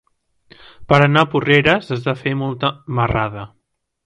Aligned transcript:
Per 0.93 0.97
anar 1.07 1.23
a 1.25 1.29
Porreres 1.33 1.93
has 1.97 2.03
de 2.09 2.17
fer 2.25 2.35
molta 2.43 2.73
marrada. 3.01 3.47